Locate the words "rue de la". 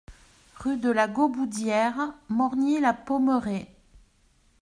0.57-1.07